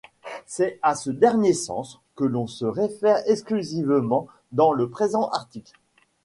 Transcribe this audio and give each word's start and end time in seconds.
C'est 0.47 0.79
à 0.81 0.95
ce 0.95 1.11
dernier 1.11 1.53
sens 1.53 1.99
que 2.15 2.23
l'on 2.23 2.47
se 2.47 2.65
réfère 2.65 3.21
exclusivement 3.29 4.25
dans 4.51 4.73
le 4.73 4.89
présent 4.89 5.29
article. 5.29 5.73